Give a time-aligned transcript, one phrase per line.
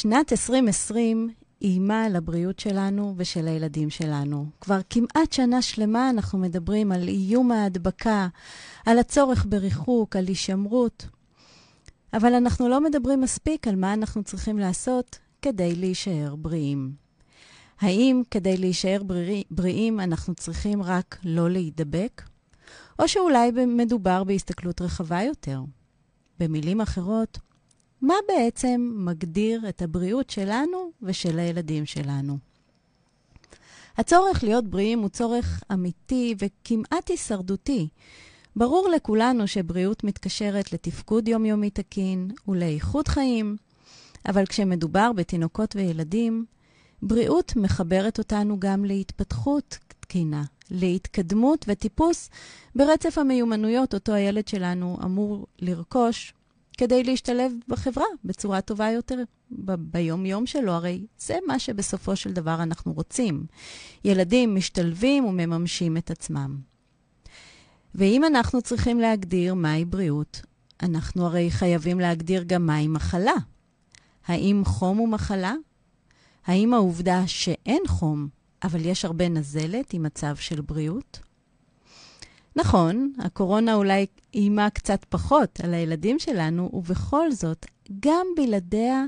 [0.00, 1.30] שנת 2020
[1.62, 4.46] איימה על הבריאות שלנו ושל הילדים שלנו.
[4.60, 8.28] כבר כמעט שנה שלמה אנחנו מדברים על איום ההדבקה,
[8.86, 11.06] על הצורך בריחוק, על הישמרות.
[12.12, 16.92] אבל אנחנו לא מדברים מספיק על מה אנחנו צריכים לעשות כדי להישאר בריאים.
[17.80, 22.22] האם כדי להישאר בריא, בריאים אנחנו צריכים רק לא להידבק?
[22.98, 25.60] או שאולי מדובר בהסתכלות רחבה יותר?
[26.38, 27.38] במילים אחרות,
[28.02, 32.38] מה בעצם מגדיר את הבריאות שלנו ושל הילדים שלנו?
[33.96, 37.88] הצורך להיות בריאים הוא צורך אמיתי וכמעט הישרדותי.
[38.56, 43.56] ברור לכולנו שבריאות מתקשרת לתפקוד יומיומי תקין ולאיכות חיים,
[44.28, 46.44] אבל כשמדובר בתינוקות וילדים,
[47.02, 52.30] בריאות מחברת אותנו גם להתפתחות תקינה, להתקדמות וטיפוס
[52.74, 56.34] ברצף המיומנויות אותו הילד שלנו אמור לרכוש
[56.80, 60.72] כדי להשתלב בחברה בצורה טובה יותר ב- ביום-יום שלו.
[60.72, 63.46] הרי זה מה שבסופו של דבר אנחנו רוצים.
[64.04, 66.58] ילדים משתלבים ומממשים את עצמם.
[67.94, 70.42] ואם אנחנו צריכים להגדיר מהי בריאות,
[70.82, 73.36] אנחנו הרי חייבים להגדיר גם מהי מחלה.
[74.26, 75.54] האם חום הוא מחלה?
[76.46, 78.28] האם העובדה שאין חום,
[78.62, 81.20] אבל יש הרבה נזלת, היא מצב של בריאות?
[82.60, 87.66] נכון, הקורונה אולי איימה קצת פחות על הילדים שלנו, ובכל זאת,
[88.00, 89.04] גם בלעדיה,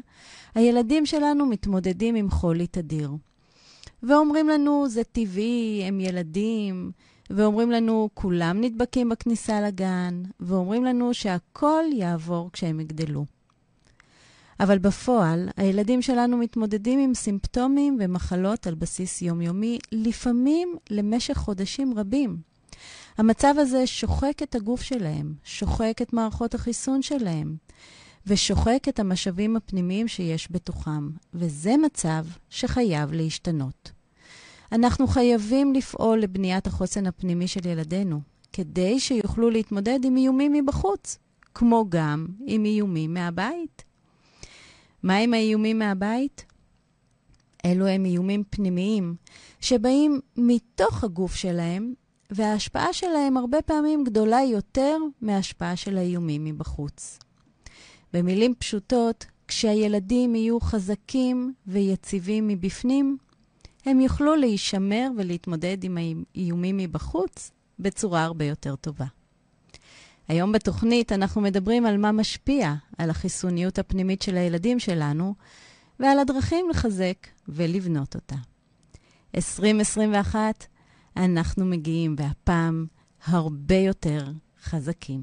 [0.55, 3.11] הילדים שלנו מתמודדים עם חולי תדיר.
[4.03, 6.91] ואומרים לנו, זה טבעי, הם ילדים,
[7.31, 13.25] ואומרים לנו, כולם נדבקים בכניסה לגן, ואומרים לנו שהכל יעבור כשהם יגדלו.
[14.61, 22.52] אבל בפועל, הילדים שלנו מתמודדים עם סימפטומים ומחלות על בסיס יומיומי, לפעמים למשך חודשים רבים.
[23.19, 27.57] המצב הזה שוחק את הגוף שלהם, שוחק את מערכות החיסון שלהם,
[28.27, 33.93] ושוחק את המשאבים הפנימיים שיש בתוכם, וזה מצב שחייב להשתנות.
[34.73, 38.21] אנחנו חייבים לפעול לבניית החוסן הפנימי של ילדינו,
[38.53, 41.19] כדי שיוכלו להתמודד עם איומים מבחוץ,
[41.55, 43.85] כמו גם עם איומים מהבית.
[45.03, 46.45] מה עם האיומים מהבית?
[47.65, 49.15] אלו הם איומים פנימיים,
[49.61, 51.95] שבאים מתוך הגוף שלהם
[52.35, 57.19] וההשפעה שלהם הרבה פעמים גדולה יותר מההשפעה של האיומים מבחוץ.
[58.13, 63.17] במילים פשוטות, כשהילדים יהיו חזקים ויציבים מבפנים,
[63.85, 69.07] הם יוכלו להישמר ולהתמודד עם האיומים מבחוץ בצורה הרבה יותר טובה.
[70.29, 75.35] היום בתוכנית אנחנו מדברים על מה משפיע על החיסוניות הפנימית של הילדים שלנו
[76.01, 78.37] ועל הדרכים לחזק ולבנות אותה.
[79.35, 80.67] 2021
[81.17, 82.87] אנחנו מגיעים, והפעם
[83.27, 84.25] הרבה יותר
[84.63, 85.23] חזקים.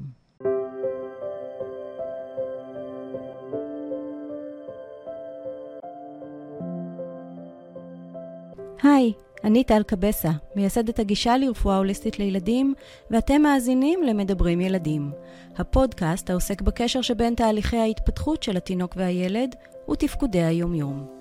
[8.82, 9.12] היי,
[9.44, 12.74] אני טל קבסה, מייסדת הגישה לרפואה הוליסטית לילדים,
[13.10, 15.10] ואתם מאזינים למדברים ילדים,
[15.56, 19.54] הפודקאסט העוסק בקשר שבין תהליכי ההתפתחות של התינוק והילד
[19.90, 21.19] ותפקודי היומיום.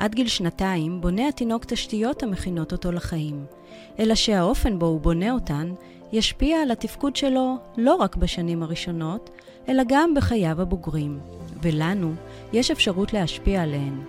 [0.00, 3.44] עד גיל שנתיים בונה התינוק תשתיות המכינות אותו לחיים.
[3.98, 5.72] אלא שהאופן בו הוא בונה אותן
[6.12, 9.30] ישפיע על התפקוד שלו לא רק בשנים הראשונות,
[9.68, 11.20] אלא גם בחייו הבוגרים,
[11.62, 12.12] ולנו
[12.52, 14.00] יש אפשרות להשפיע עליהן.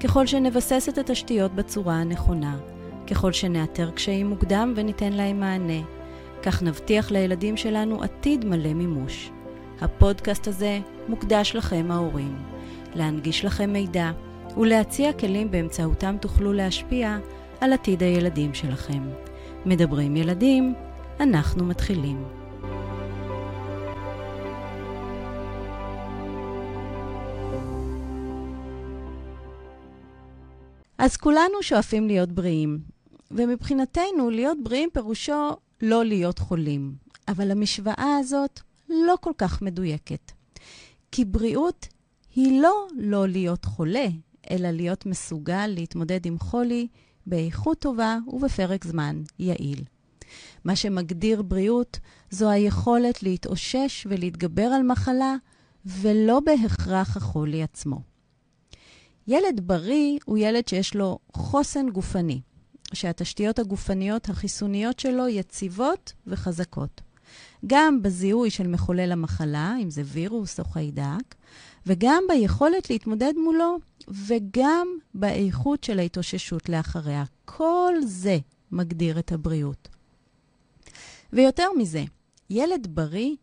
[0.00, 2.56] ככל שנבסס את התשתיות בצורה הנכונה,
[3.06, 5.82] ככל שנאתר קשיים מוקדם וניתן להם מענה,
[6.42, 9.30] כך נבטיח לילדים שלנו עתיד מלא מימוש.
[9.80, 12.36] הפודקאסט הזה מוקדש לכם ההורים,
[12.94, 14.10] להנגיש לכם מידע
[14.56, 17.18] ולהציע כלים באמצעותם תוכלו להשפיע
[17.60, 19.02] על עתיד הילדים שלכם.
[19.66, 20.74] מדברים ילדים,
[21.20, 22.24] אנחנו מתחילים.
[30.98, 32.78] אז כולנו שואפים להיות בריאים,
[33.30, 36.94] ומבחינתנו להיות בריאים פירושו לא להיות חולים.
[37.28, 40.32] אבל המשוואה הזאת לא כל כך מדויקת.
[41.12, 41.88] כי בריאות
[42.34, 44.06] היא לא לא להיות חולה,
[44.50, 46.88] אלא להיות מסוגל להתמודד עם חולי
[47.26, 49.84] באיכות טובה ובפרק זמן יעיל.
[50.64, 51.98] מה שמגדיר בריאות
[52.30, 55.34] זו היכולת להתאושש ולהתגבר על מחלה,
[55.86, 58.00] ולא בהכרח החולי עצמו.
[59.26, 62.40] ילד בריא הוא ילד שיש לו חוסן גופני,
[62.92, 67.00] שהתשתיות הגופניות החיסוניות שלו יציבות וחזקות.
[67.66, 71.34] גם בזיהוי של מחולל המחלה, אם זה וירוס או חיידק,
[71.86, 73.78] וגם ביכולת להתמודד מולו,
[74.08, 77.24] וגם באיכות של ההתאוששות לאחריה.
[77.44, 78.38] כל זה
[78.72, 79.88] מגדיר את הבריאות.
[81.32, 82.04] ויותר מזה,
[82.50, 83.34] ילד בריא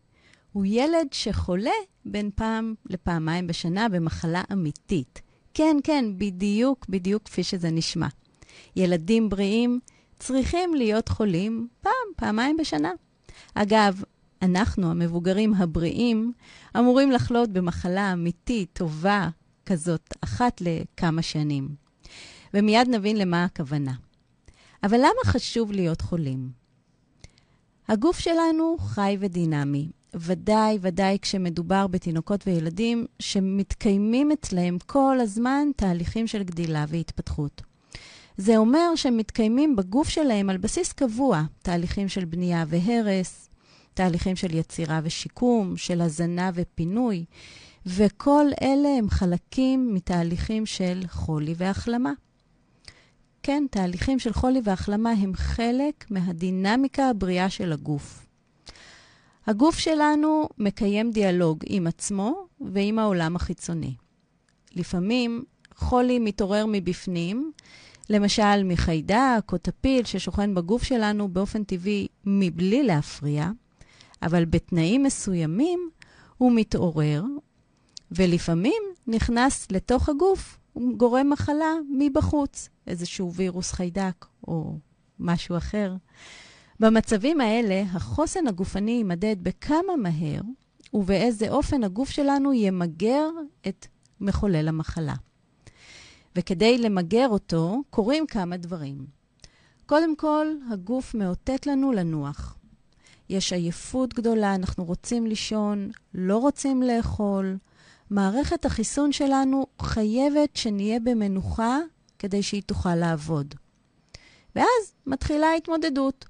[0.52, 1.70] הוא ילד שחולה
[2.04, 5.22] בין פעם לפעמיים בשנה במחלה אמיתית,
[5.54, 8.06] כן, כן, בדיוק, בדיוק כפי שזה נשמע.
[8.76, 9.80] ילדים בריאים
[10.18, 12.92] צריכים להיות חולים פעם, פעמיים בשנה.
[13.54, 14.02] אגב,
[14.44, 16.32] אנחנו, המבוגרים הבריאים,
[16.78, 19.28] אמורים לחלות במחלה אמיתית, טובה,
[19.66, 21.68] כזאת, אחת לכמה שנים.
[22.54, 23.92] ומיד נבין למה הכוונה.
[24.82, 26.50] אבל למה חשוב להיות חולים?
[27.88, 29.88] הגוף שלנו חי ודינמי.
[30.14, 37.62] ודאי, ודאי כשמדובר בתינוקות וילדים שמתקיימים אצלם כל הזמן תהליכים של גדילה והתפתחות.
[38.36, 43.48] זה אומר שהם מתקיימים בגוף שלהם על בסיס קבוע, תהליכים של בנייה והרס,
[43.94, 47.24] תהליכים של יצירה ושיקום, של הזנה ופינוי,
[47.86, 52.12] וכל אלה הם חלקים מתהליכים של חולי והחלמה.
[53.42, 58.26] כן, תהליכים של חולי והחלמה הם חלק מהדינמיקה הבריאה של הגוף.
[59.46, 63.94] הגוף שלנו מקיים דיאלוג עם עצמו ועם העולם החיצוני.
[64.74, 65.44] לפעמים
[65.74, 67.52] חולי מתעורר מבפנים,
[68.10, 73.50] למשל מחיידק או טפיל ששוכן בגוף שלנו באופן טבעי מבלי להפריע,
[74.24, 75.90] אבל בתנאים מסוימים
[76.38, 77.24] הוא מתעורר,
[78.10, 80.58] ולפעמים נכנס לתוך הגוף
[80.96, 84.78] גורם מחלה מבחוץ, איזשהו וירוס חיידק או
[85.18, 85.94] משהו אחר.
[86.80, 90.40] במצבים האלה, החוסן הגופני יימדד בכמה מהר
[90.94, 93.28] ובאיזה אופן הגוף שלנו ימגר
[93.68, 93.86] את
[94.20, 95.14] מחולל המחלה.
[96.36, 99.06] וכדי למגר אותו, קורים כמה דברים.
[99.86, 102.58] קודם כל, הגוף מאותת לנו לנוח.
[103.28, 107.56] יש עייפות גדולה, אנחנו רוצים לישון, לא רוצים לאכול.
[108.10, 111.78] מערכת החיסון שלנו חייבת שנהיה במנוחה
[112.18, 113.54] כדי שהיא תוכל לעבוד.
[114.56, 116.24] ואז מתחילה ההתמודדות.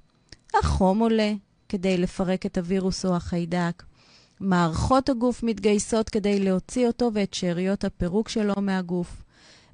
[0.55, 1.33] החום עולה
[1.69, 3.83] כדי לפרק את הווירוס או החיידק.
[4.41, 9.23] מערכות הגוף מתגייסות כדי להוציא אותו ואת שאריות הפירוק שלו מהגוף.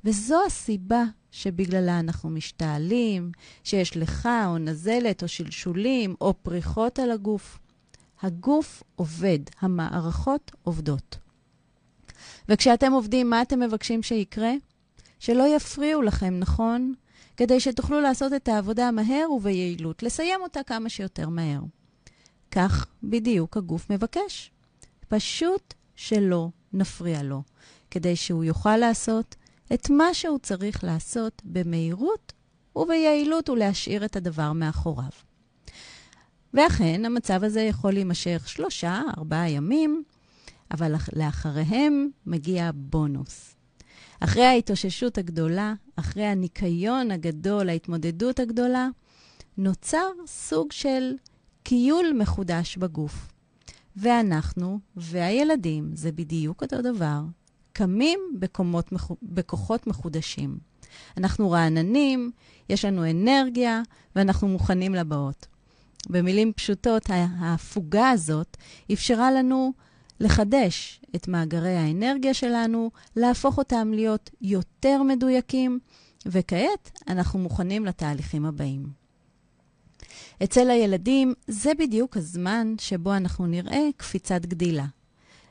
[0.05, 3.33] וזו הסיבה שבגללה אנחנו משתעלים,
[3.65, 7.59] שיש לך או נזלת או שלשולים או פריחות על הגוף.
[8.23, 11.19] הגוף עובד, המערכות עובדות.
[12.49, 14.53] וכשאתם עובדים, מה אתם מבקשים שיקרה?
[15.19, 16.95] שלא יפריעו לכם, נכון?
[17.37, 21.61] כדי שתוכלו לעשות את העבודה מהר וביעילות, לסיים אותה כמה שיותר מהר.
[22.51, 24.51] כך בדיוק הגוף מבקש.
[25.09, 27.43] פשוט שלא נפריע לו,
[27.91, 29.37] כדי שהוא יוכל לעשות
[29.75, 32.33] את מה שהוא צריך לעשות במהירות
[32.77, 35.11] וביעילות ולהשאיר את הדבר מאחוריו.
[36.55, 40.03] ואכן, המצב הזה יכול להימשך שלושה, ארבעה ימים,
[40.71, 43.55] אבל לאחריהם מגיע בונוס.
[44.21, 48.89] אחרי ההתאוששות הגדולה, אחרי הניקיון הגדול, ההתמודדות הגדולה,
[49.57, 51.15] נוצר סוג של
[51.63, 53.29] קיול מחודש בגוף.
[53.97, 57.21] ואנחנו והילדים, זה בדיוק אותו דבר,
[57.73, 60.59] קמים בקומות, בכוחות מחודשים.
[61.17, 62.31] אנחנו רעננים,
[62.69, 63.83] יש לנו אנרגיה,
[64.17, 65.47] ואנחנו מוכנים לבאות.
[66.09, 68.57] במילים פשוטות, ההפוגה הזאת
[68.93, 69.73] אפשרה לנו
[70.21, 75.79] לחדש את מאגרי האנרגיה שלנו, להפוך אותם להיות יותר מדויקים,
[76.27, 79.01] וכעת אנחנו מוכנים לתהליכים הבאים.
[80.45, 84.87] אצל הילדים זה בדיוק הזמן שבו אנחנו נראה קפיצת גדילה.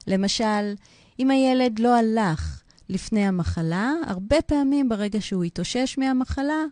[0.07, 0.73] למשל,
[1.19, 6.63] אם הילד לא הלך לפני המחלה, הרבה פעמים ברגע שהוא יתאושש מהמחלה,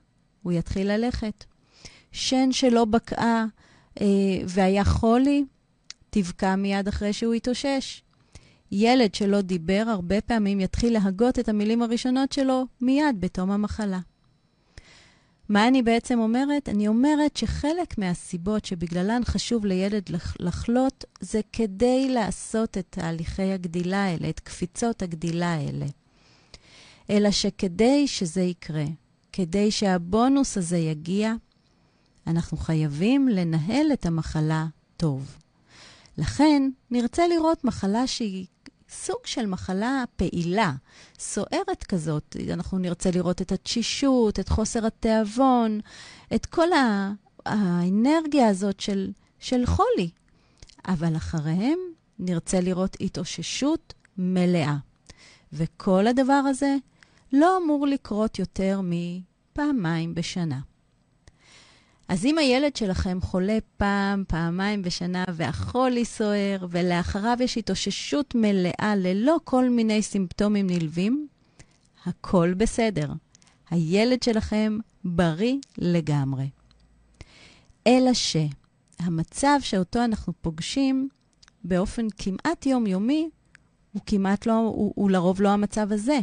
[0.43, 1.45] הוא יתחיל ללכת.
[2.11, 3.45] שן שלא בקעה
[4.01, 4.05] אה,
[4.47, 5.45] והיה חולי,
[6.09, 8.01] תבקע מיד אחרי שהוא יתאושש.
[8.71, 13.99] ילד שלא דיבר הרבה פעמים יתחיל להגות את המילים הראשונות שלו מיד בתום המחלה.
[15.49, 16.69] מה אני בעצם אומרת?
[16.69, 24.29] אני אומרת שחלק מהסיבות שבגללן חשוב לילד לחלות, זה כדי לעשות את תהליכי הגדילה האלה,
[24.29, 25.85] את קפיצות הגדילה האלה.
[27.09, 28.85] אלא שכדי שזה יקרה,
[29.33, 31.33] כדי שהבונוס הזה יגיע,
[32.27, 34.65] אנחנו חייבים לנהל את המחלה
[34.97, 35.37] טוב.
[36.17, 38.45] לכן, נרצה לראות מחלה שהיא
[38.89, 40.73] סוג של מחלה פעילה,
[41.19, 42.35] סוערת כזאת.
[42.53, 45.79] אנחנו נרצה לראות את התשישות, את חוסר התיאבון,
[46.35, 46.67] את כל
[47.45, 50.09] האנרגיה הזאת של, של חולי.
[50.87, 51.79] אבל אחריהם
[52.19, 54.75] נרצה לראות התאוששות מלאה.
[55.53, 56.75] וכל הדבר הזה
[57.33, 60.59] לא אמור לקרות יותר מפעמיים בשנה.
[62.07, 69.37] אז אם הילד שלכם חולה פעם, פעמיים בשנה, והחולי סוער, ולאחריו יש התאוששות מלאה ללא
[69.43, 71.27] כל מיני סימפטומים נלווים,
[72.05, 73.09] הכל בסדר.
[73.69, 76.49] הילד שלכם בריא לגמרי.
[77.87, 81.09] אלא שהמצב שאותו אנחנו פוגשים
[81.63, 83.29] באופן כמעט יומיומי,
[83.93, 86.19] הוא כמעט לא, הוא, הוא לרוב לא המצב הזה.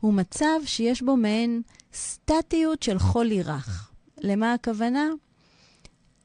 [0.00, 1.62] הוא מצב שיש בו מעין
[1.94, 3.87] סטטיות של חולי רך.
[4.20, 5.08] למה הכוונה?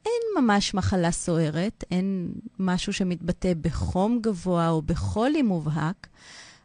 [0.06, 6.06] אין ממש מחלה סוערת, אין משהו שמתבטא בחום גבוה או בחולי מובהק,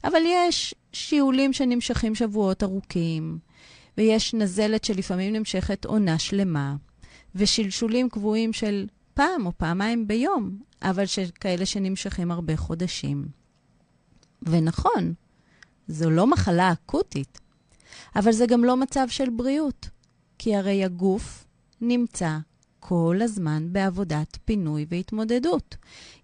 [0.03, 3.39] אבל יש שיעולים שנמשכים שבועות ארוכים,
[3.98, 6.75] ויש נזלת שלפעמים נמשכת עונה שלמה,
[7.36, 11.03] ושלשולים קבועים של פעם או פעמיים ביום, אבל
[11.39, 13.25] כאלה שנמשכים הרבה חודשים.
[14.41, 15.13] ונכון,
[15.88, 17.39] זו לא מחלה אקוטית,
[18.15, 19.89] אבל זה גם לא מצב של בריאות,
[20.39, 21.46] כי הרי הגוף
[21.81, 22.38] נמצא
[22.79, 25.75] כל הזמן בעבודת פינוי והתמודדות.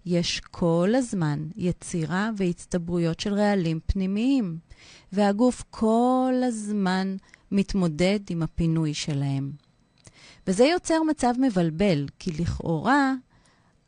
[0.06, 4.58] יש כל הזמן יצירה והצטברויות של רעלים פנימיים,
[5.12, 7.16] והגוף כל הזמן
[7.52, 9.52] מתמודד עם הפינוי שלהם.
[10.46, 13.14] וזה יוצר מצב מבלבל, כי לכאורה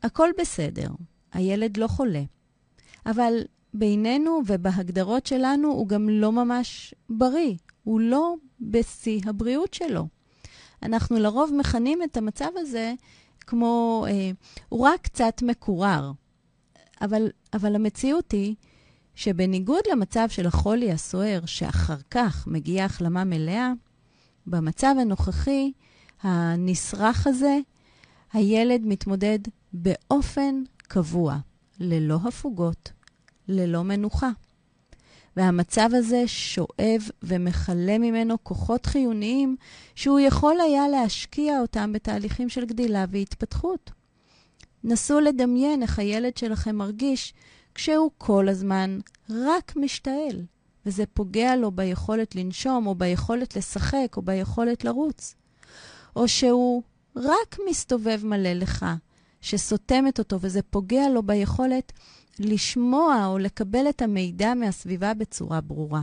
[0.03, 0.89] הכל בסדר,
[1.33, 2.23] הילד לא חולה.
[3.05, 3.33] אבל
[3.73, 10.18] בינינו ובהגדרות שלנו הוא גם לא ממש בריא, הוא לא בשיא הבריאות שלו.
[10.83, 12.93] אנחנו לרוב מכנים את המצב הזה
[13.41, 14.31] כמו, אה,
[14.69, 16.11] הוא רק קצת מקורר.
[17.01, 18.55] אבל, אבל המציאות היא
[19.15, 23.71] שבניגוד למצב של החולי הסוער, שאחר כך מגיעה החלמה מלאה,
[24.47, 25.71] במצב הנוכחי,
[26.21, 27.57] הנסרח הזה,
[28.33, 29.39] הילד מתמודד
[29.73, 31.37] באופן קבוע,
[31.79, 32.91] ללא הפוגות,
[33.47, 34.29] ללא מנוחה.
[35.37, 39.55] והמצב הזה שואב ומכלה ממנו כוחות חיוניים
[39.95, 43.91] שהוא יכול היה להשקיע אותם בתהליכים של גדילה והתפתחות.
[44.83, 47.33] נסו לדמיין איך הילד שלכם מרגיש
[47.75, 50.45] כשהוא כל הזמן רק משתעל,
[50.85, 55.35] וזה פוגע לו ביכולת לנשום, או ביכולת לשחק, או ביכולת לרוץ.
[56.15, 56.83] או שהוא
[57.15, 58.85] רק מסתובב מלא לך,
[59.41, 61.91] שסותמת אותו, וזה פוגע לו ביכולת
[62.39, 66.01] לשמוע או לקבל את המידע מהסביבה בצורה ברורה.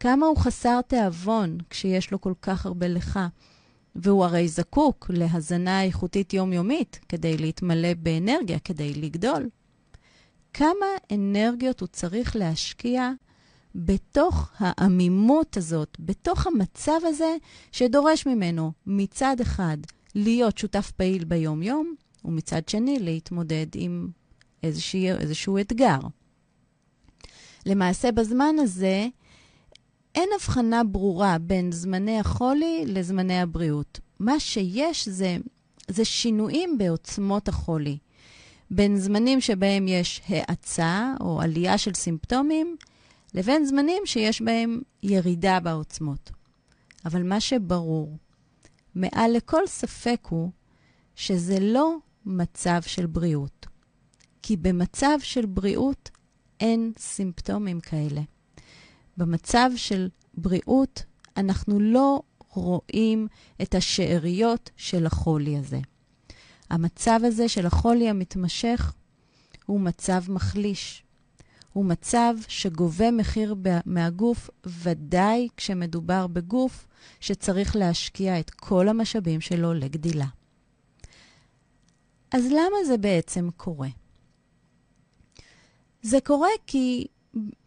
[0.00, 3.20] כמה הוא חסר תיאבון כשיש לו כל כך הרבה לך,
[3.96, 9.48] והוא הרי זקוק להזנה איכותית יומיומית כדי להתמלא באנרגיה, כדי לגדול.
[10.52, 13.10] כמה אנרגיות הוא צריך להשקיע
[13.74, 17.36] בתוך העמימות הזאת, בתוך המצב הזה
[17.72, 19.76] שדורש ממנו מצד אחד
[20.14, 21.94] להיות שותף פעיל ביום-יום,
[22.24, 24.08] ומצד שני להתמודד עם
[24.62, 25.98] איזושהי, איזשהו אתגר.
[27.66, 29.06] למעשה, בזמן הזה
[30.14, 34.00] אין הבחנה ברורה בין זמני החולי לזמני הבריאות.
[34.18, 35.36] מה שיש זה,
[35.88, 37.98] זה שינויים בעוצמות החולי.
[38.70, 42.76] בין זמנים שבהם יש האצה או עלייה של סימפטומים,
[43.34, 46.30] לבין זמנים שיש בהם ירידה בעוצמות.
[47.04, 48.16] אבל מה שברור,
[48.94, 50.50] מעל לכל ספק הוא
[51.14, 53.66] שזה לא מצב של בריאות.
[54.42, 56.10] כי במצב של בריאות
[56.60, 58.20] אין סימפטומים כאלה.
[59.16, 61.02] במצב של בריאות
[61.36, 63.28] אנחנו לא רואים
[63.62, 65.80] את השאריות של החולי הזה.
[66.70, 68.92] המצב הזה של החולי המתמשך
[69.66, 71.02] הוא מצב מחליש.
[71.72, 73.54] הוא מצב שגובה מחיר
[73.86, 76.86] מהגוף, ודאי כשמדובר בגוף
[77.20, 80.26] שצריך להשקיע את כל המשאבים שלו לגדילה.
[82.32, 83.88] אז למה זה בעצם קורה?
[86.02, 87.06] זה קורה כי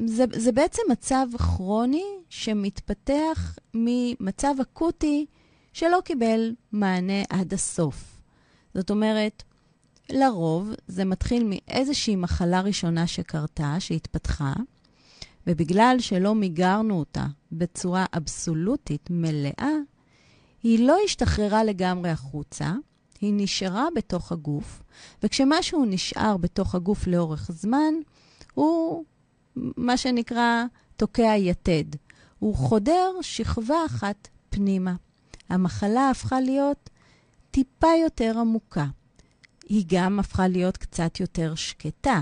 [0.06, 5.26] זה, זה בעצם מצב כרוני שמתפתח ממצב אקוטי
[5.74, 8.20] שלא קיבל מענה עד הסוף.
[8.74, 9.44] זאת אומרת,
[10.10, 14.54] לרוב זה מתחיל מאיזושהי מחלה ראשונה שקרתה, שהתפתחה,
[15.48, 19.72] ובגלל שלא מיגרנו אותה בצורה אבסולוטית מלאה,
[20.64, 22.74] היא לא השתחררה לגמרי החוצה,
[23.22, 24.84] היא נשארה בתוך הגוף,
[25.24, 27.94] וכשמשהו נשאר בתוך הגוף לאורך זמן,
[28.54, 29.06] הוא
[29.56, 30.64] מה שנקרא
[30.98, 31.84] תוקע יתד.
[32.40, 34.96] הוא חודר שכבה אחת פנימה.
[35.50, 36.90] המחלה הפכה להיות
[37.52, 38.86] טיפה יותר עמוקה.
[39.70, 42.22] היא גם הפכה להיות קצת יותר שקטה.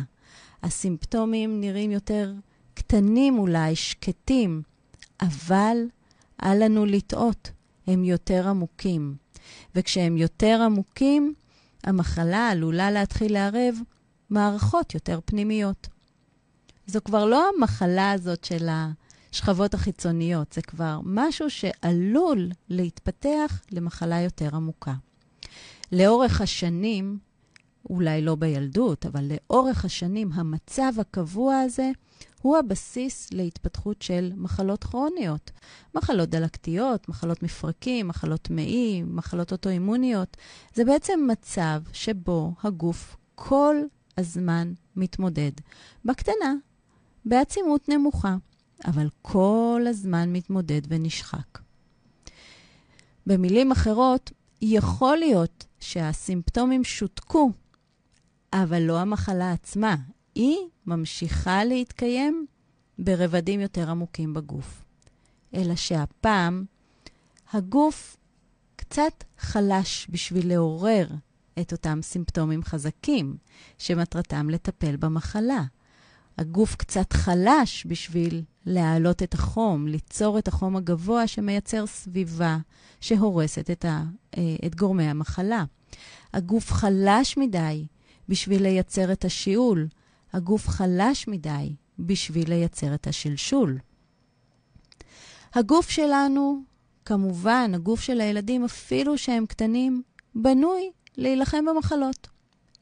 [0.63, 2.33] הסימפטומים נראים יותר
[2.73, 4.61] קטנים אולי, שקטים,
[5.21, 5.77] אבל
[6.43, 7.51] אל לנו לטעות,
[7.88, 9.15] הם יותר עמוקים.
[9.75, 11.33] וכשהם יותר עמוקים,
[11.83, 13.75] המחלה עלולה להתחיל לערב
[14.29, 15.88] מערכות יותר פנימיות.
[16.91, 18.67] זו כבר לא המחלה הזאת של
[19.31, 24.93] השכבות החיצוניות, זה כבר משהו שעלול להתפתח למחלה יותר עמוקה.
[25.91, 27.19] לאורך השנים,
[27.89, 31.91] אולי לא בילדות, אבל לאורך השנים, המצב הקבוע הזה
[32.41, 35.51] הוא הבסיס להתפתחות של מחלות כרוניות.
[35.95, 40.38] מחלות דלקתיות, מחלות מפרקים, מחלות מעי, מחלות אוטואימוניות.
[40.74, 43.75] זה בעצם מצב שבו הגוף כל
[44.17, 45.51] הזמן מתמודד.
[46.05, 46.53] בקטנה,
[47.25, 48.35] בעצימות נמוכה,
[48.85, 51.59] אבל כל הזמן מתמודד ונשחק.
[53.27, 57.51] במילים אחרות, יכול להיות שהסימפטומים שותקו,
[58.53, 59.95] אבל לא המחלה עצמה.
[60.35, 62.45] היא ממשיכה להתקיים
[62.99, 64.83] ברבדים יותר עמוקים בגוף.
[65.53, 66.65] אלא שהפעם
[67.53, 68.17] הגוף
[68.75, 71.07] קצת חלש בשביל לעורר
[71.59, 73.37] את אותם סימפטומים חזקים,
[73.77, 75.63] שמטרתם לטפל במחלה.
[76.41, 82.57] הגוף קצת חלש בשביל להעלות את החום, ליצור את החום הגבוה שמייצר סביבה
[83.01, 84.03] שהורסת את, ה,
[84.38, 85.63] אה, את גורמי המחלה.
[86.33, 87.86] הגוף חלש מדי
[88.29, 89.88] בשביל לייצר את השיעול.
[90.33, 93.77] הגוף חלש מדי בשביל לייצר את השלשול.
[95.53, 96.63] הגוף שלנו,
[97.05, 100.01] כמובן, הגוף של הילדים, אפילו שהם קטנים,
[100.36, 102.27] בנוי להילחם במחלות.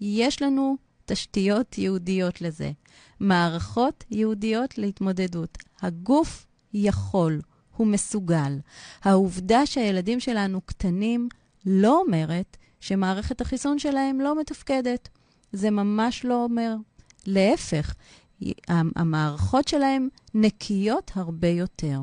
[0.01, 0.77] יש לנו
[1.11, 2.71] תשתיות ייעודיות לזה,
[3.19, 5.57] מערכות ייעודיות להתמודדות.
[5.81, 7.41] הגוף יכול,
[7.75, 8.59] הוא מסוגל.
[9.03, 11.29] העובדה שהילדים שלנו קטנים
[11.65, 15.09] לא אומרת שמערכת החיסון שלהם לא מתפקדת.
[15.51, 16.75] זה ממש לא אומר.
[17.25, 17.95] להפך,
[18.69, 22.01] המערכות שלהם נקיות הרבה יותר.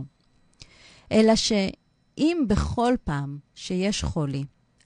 [1.13, 4.45] אלא שאם בכל פעם שיש חולי,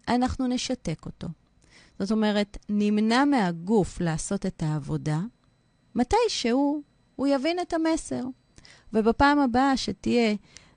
[0.08, 1.28] אנחנו נשתק אותו.
[2.00, 5.20] זאת אומרת, נמנע מהגוף לעשות את העבודה,
[5.94, 6.82] מתישהו
[7.16, 8.24] הוא יבין את המסר.
[8.92, 10.34] ובפעם הבאה שתהיה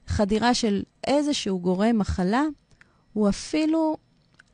[0.08, 2.44] חדירה של איזשהו גורם מחלה,
[3.14, 3.98] הוא אפילו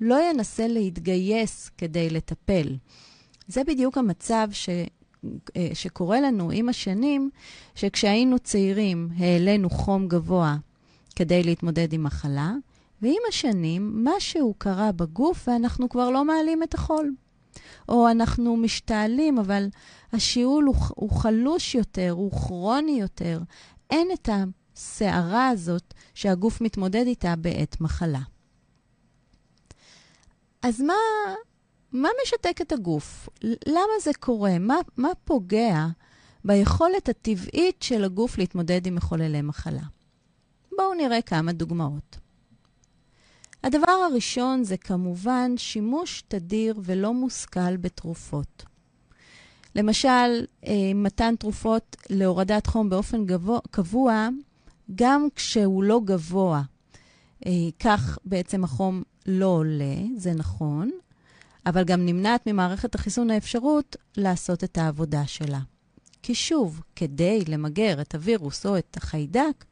[0.01, 2.75] לא ינסה להתגייס כדי לטפל.
[3.47, 4.69] זה בדיוק המצב ש...
[5.55, 7.29] אה, שקורה לנו עם השנים,
[7.75, 10.57] שכשהיינו צעירים העלינו חום גבוה
[11.15, 12.53] כדי להתמודד עם מחלה,
[13.01, 17.13] ועם השנים משהו קרה בגוף ואנחנו כבר לא מעלים את החול.
[17.89, 19.68] או אנחנו משתעלים, אבל
[20.13, 23.41] השיעול הוא, הוא חלוש יותר, הוא כרוני יותר.
[23.89, 28.22] אין את הסערה הזאת שהגוף מתמודד איתה בעת מחלה.
[30.62, 30.93] אז מה,
[31.91, 33.30] מה משתק את הגוף?
[33.43, 34.60] למה זה קורה?
[34.60, 35.88] מה, מה פוגע
[36.45, 39.84] ביכולת הטבעית של הגוף להתמודד עם מחוללי מחלה?
[40.78, 42.17] בואו נראה כמה דוגמאות.
[43.63, 48.65] הדבר הראשון זה כמובן שימוש תדיר ולא מושכל בתרופות.
[49.76, 54.30] למשל, אה, מתן תרופות להורדת חום באופן גבוה, קבוע,
[54.95, 56.62] גם כשהוא לא גבוה.
[57.45, 60.91] אה, כך בעצם החום לא עולה, זה נכון,
[61.65, 65.60] אבל גם נמנעת ממערכת החיסון האפשרות לעשות את העבודה שלה.
[66.24, 69.65] כי שוב, כדי למגר את הווירוס או את החיידק,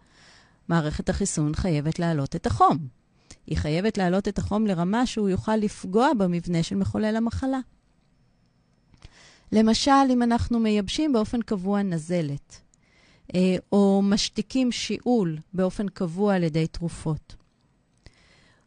[0.68, 2.97] מערכת החיסון חייבת להעלות את החום.
[3.48, 7.60] היא חייבת להעלות את החום לרמה שהוא יוכל לפגוע במבנה של מחולל המחלה.
[9.52, 12.62] למשל, אם אנחנו מייבשים באופן קבוע נזלת,
[13.36, 17.36] אה, או משתיקים שיעול באופן קבוע על ידי תרופות.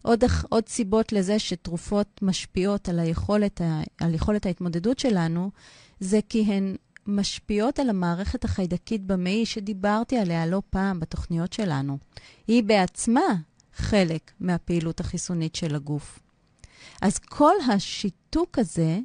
[0.02, 3.60] עוד, עוד סיבות לזה שתרופות משפיעות על היכולת,
[4.00, 5.50] על יכולת ההתמודדות שלנו,
[6.00, 11.98] זה כי הן משפיעות על המערכת החיידקית במעי שדיברתי עליה לא פעם בתוכניות שלנו.
[12.46, 13.34] היא בעצמה
[13.80, 16.18] חלק מהפעילות החיסונית של הגוף.
[17.02, 18.98] אז כל השיתוק הזה,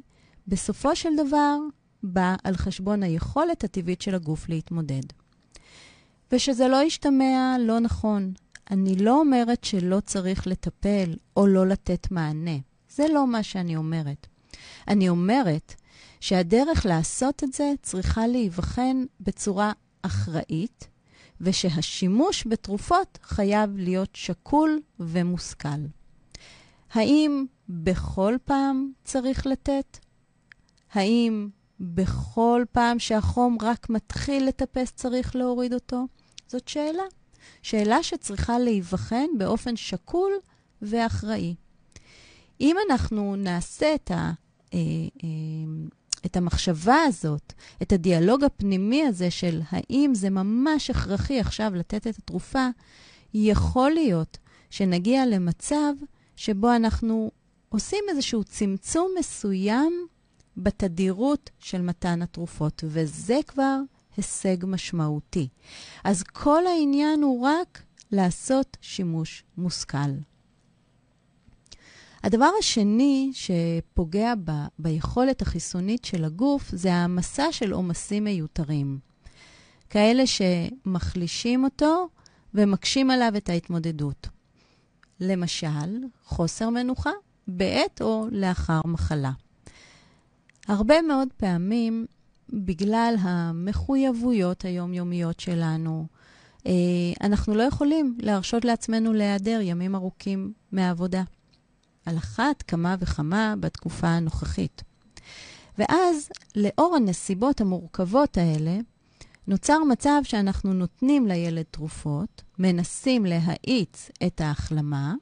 [0.48, 1.56] בסופו של דבר,
[2.02, 5.02] בא על חשבון היכולת הטבעית של הגוף להתמודד.
[6.32, 8.32] ושזה לא ישתמע לא נכון.
[8.70, 12.56] אני לא אומרת שלא צריך לטפל או לא לתת מענה.
[12.88, 14.26] זה לא מה שאני אומרת.
[14.88, 15.74] אני אומרת
[16.20, 20.88] שהדרך לעשות את זה צריכה להיבחן בצורה אחראית,
[21.40, 25.68] ושהשימוש בתרופות חייב להיות שקול ומושכל.
[26.92, 29.98] האם בכל פעם צריך לתת?
[30.92, 31.48] האם
[31.80, 36.06] בכל פעם שהחום רק מתחיל לטפס צריך להוריד אותו?
[36.48, 37.02] זאת שאלה.
[37.62, 40.32] שאלה שצריכה להיבחן באופן שקול
[40.82, 41.54] ואחראי.
[42.60, 44.32] אם אנחנו נעשה את, ה,
[44.74, 44.78] אה,
[45.24, 45.28] אה,
[46.26, 52.18] את המחשבה הזאת, את הדיאלוג הפנימי הזה של האם זה ממש הכרחי עכשיו לתת את
[52.18, 52.68] התרופה,
[53.34, 54.38] יכול להיות
[54.70, 55.92] שנגיע למצב
[56.36, 57.30] שבו אנחנו
[57.68, 60.06] עושים איזשהו צמצום מסוים
[60.56, 63.78] בתדירות של מתן התרופות, וזה כבר
[64.16, 65.48] הישג משמעותי.
[66.04, 69.98] אז כל העניין הוא רק לעשות שימוש מושכל.
[72.26, 78.98] הדבר השני שפוגע ב, ביכולת החיסונית של הגוף זה העמסה של עומסים מיותרים.
[79.90, 82.08] כאלה שמחלישים אותו
[82.54, 84.28] ומקשים עליו את ההתמודדות.
[85.20, 87.10] למשל, חוסר מנוחה
[87.48, 89.32] בעת או לאחר מחלה.
[90.68, 92.06] הרבה מאוד פעמים,
[92.50, 96.06] בגלל המחויבויות היומיומיות שלנו,
[96.66, 96.72] אה,
[97.20, 101.22] אנחנו לא יכולים להרשות לעצמנו להיעדר ימים ארוכים מהעבודה.
[102.06, 104.82] על אחת כמה וכמה בתקופה הנוכחית.
[105.78, 108.78] ואז, לאור הנסיבות המורכבות האלה,
[109.46, 115.14] נוצר מצב שאנחנו נותנים לילד תרופות, מנסים להאיץ את ההחלמה,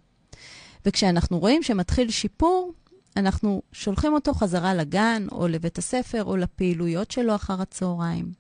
[0.86, 2.72] וכשאנחנו רואים שמתחיל שיפור,
[3.16, 8.32] אנחנו שולחים אותו חזרה לגן, או לבית הספר, או לפעילויות שלו אחר הצהריים.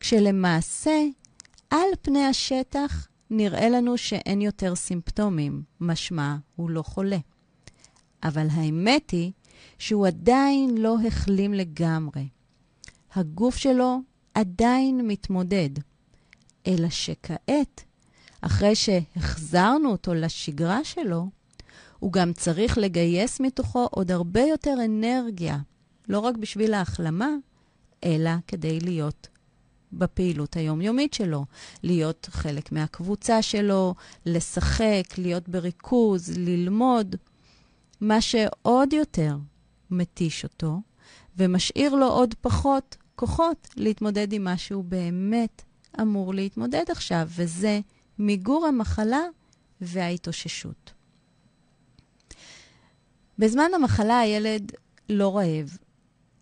[0.00, 1.02] כשלמעשה,
[1.70, 7.18] על פני השטח נראה לנו שאין יותר סימפטומים, משמע הוא לא חולה.
[8.22, 9.32] אבל האמת היא
[9.78, 12.28] שהוא עדיין לא החלים לגמרי.
[13.14, 14.00] הגוף שלו
[14.34, 15.70] עדיין מתמודד,
[16.66, 17.84] אלא שכעת,
[18.40, 21.28] אחרי שהחזרנו אותו לשגרה שלו,
[21.98, 25.58] הוא גם צריך לגייס מתוכו עוד הרבה יותר אנרגיה,
[26.08, 27.30] לא רק בשביל ההחלמה,
[28.04, 29.28] אלא כדי להיות
[29.92, 31.44] בפעילות היומיומית שלו,
[31.82, 33.94] להיות חלק מהקבוצה שלו,
[34.26, 37.16] לשחק, להיות בריכוז, ללמוד,
[38.02, 39.36] מה שעוד יותר
[39.90, 40.80] מתיש אותו
[41.36, 45.62] ומשאיר לו עוד פחות כוחות להתמודד עם מה שהוא באמת
[46.00, 47.80] אמור להתמודד עכשיו, וזה
[48.18, 49.20] מיגור המחלה
[49.80, 50.92] וההתאוששות.
[53.38, 54.72] בזמן המחלה הילד
[55.08, 55.78] לא רעב,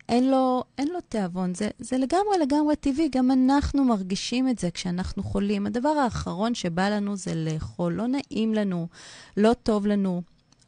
[0.09, 4.71] אין לו, אין לו תיאבון, זה, זה לגמרי לגמרי טבעי, גם אנחנו מרגישים את זה
[4.71, 5.67] כשאנחנו חולים.
[5.67, 8.87] הדבר האחרון שבא לנו זה לאכול, לא נעים לנו,
[9.37, 10.21] לא טוב לנו.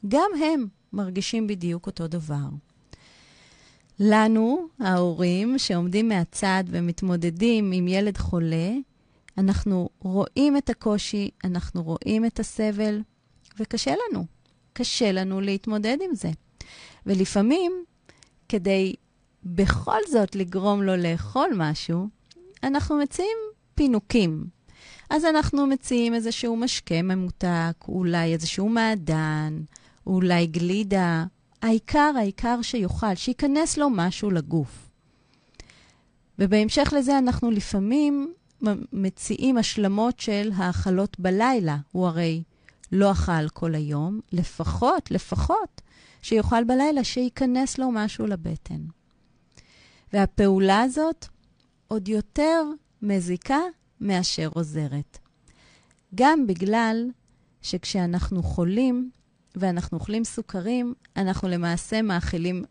[0.08, 2.46] גם הם מרגישים בדיוק אותו דבר.
[4.00, 8.72] לנו, ההורים שעומדים מהצד ומתמודדים עם ילד חולה,
[9.38, 13.02] אנחנו רואים את הקושי, אנחנו רואים את הסבל,
[13.60, 14.26] וקשה לנו.
[14.74, 16.32] קשה לנו להתמודד עם זה.
[17.06, 17.72] ולפעמים,
[18.50, 18.94] כדי
[19.44, 22.08] בכל זאת לגרום לו לאכול משהו,
[22.64, 23.38] אנחנו מציעים
[23.76, 24.46] פינוקים.
[25.10, 29.62] אז אנחנו מציעים איזשהו משקה ממותק, אולי איזשהו מעדן,
[30.08, 31.26] אולי גלידה.
[31.62, 34.90] העיקר, העיקר שיאכל, שייכנס לו משהו לגוף.
[36.40, 38.34] ובהמשך לזה אנחנו לפעמים
[38.94, 41.78] מציעים השלמות של האכלות בלילה.
[41.92, 42.44] הוא הרי
[42.92, 45.82] לא אכל כל היום, לפחות, לפחות,
[46.22, 48.82] שיאכל בלילה, שייכנס לו משהו לבטן.
[50.14, 51.26] והפעולה הזאת
[51.88, 52.64] עוד יותר
[53.02, 53.60] מזיקה
[54.02, 55.18] מאשר עוזרת.
[56.16, 57.10] גם בגלל
[57.62, 59.12] שכשאנחנו חולים
[59.56, 62.64] ואנחנו אוכלים סוכרים, אנחנו למעשה מאכילים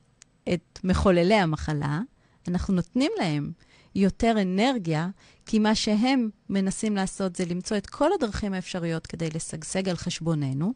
[0.54, 2.00] את מחוללי המחלה,
[2.48, 3.52] אנחנו נותנים להם
[3.94, 5.08] יותר אנרגיה,
[5.46, 10.72] כי מה שהם מנסים לעשות זה למצוא את כל הדרכים האפשריות כדי לשגשג על חשבוננו,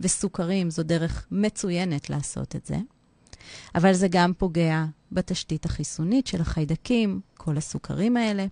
[0.00, 2.76] וסוכרים זו דרך מצוינת לעשות את זה.
[3.74, 8.46] אבל זה גם פוגע בתשתית החיסונית של החיידקים, כל הסוכרים האלה.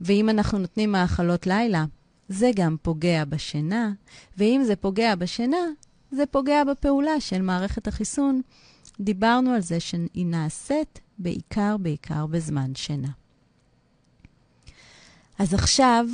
[0.00, 1.84] ואם אנחנו נותנים מאכלות לילה,
[2.28, 3.92] זה גם פוגע בשינה,
[4.36, 5.66] ואם זה פוגע בשינה,
[6.10, 8.40] זה פוגע בפעולה של מערכת החיסון.
[9.00, 13.10] דיברנו על זה שהיא נעשית בעיקר, בעיקר בזמן שינה.
[15.38, 16.06] אז עכשיו,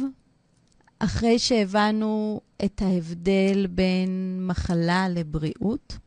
[0.98, 5.98] אחרי שהבנו את ההבדל בין מחלה לבריאות,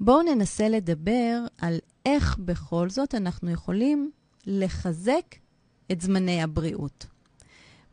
[0.00, 4.10] בואו ננסה לדבר על איך בכל זאת אנחנו יכולים
[4.46, 5.34] לחזק
[5.92, 7.06] את זמני הבריאות.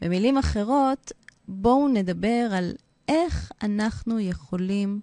[0.01, 1.11] במילים אחרות,
[1.47, 2.73] בואו נדבר על
[3.07, 5.01] איך אנחנו יכולים